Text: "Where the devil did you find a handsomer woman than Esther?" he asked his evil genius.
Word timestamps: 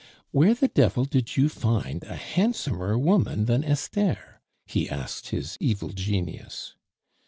"Where 0.31 0.55
the 0.55 0.67
devil 0.67 1.05
did 1.05 1.37
you 1.37 1.47
find 1.47 2.01
a 2.05 2.15
handsomer 2.15 2.97
woman 2.97 3.45
than 3.45 3.63
Esther?" 3.63 4.41
he 4.65 4.89
asked 4.89 5.27
his 5.27 5.57
evil 5.59 5.89
genius. 5.89 6.73